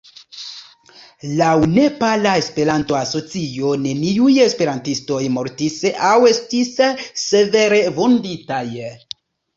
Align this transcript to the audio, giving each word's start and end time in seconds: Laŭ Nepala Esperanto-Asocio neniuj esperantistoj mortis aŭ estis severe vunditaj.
Laŭ 1.41 1.49
Nepala 1.73 2.31
Esperanto-Asocio 2.43 3.75
neniuj 3.83 4.31
esperantistoj 4.47 5.21
mortis 5.37 5.79
aŭ 6.13 6.17
estis 6.31 6.73
severe 7.29 7.83
vunditaj. 8.01 8.65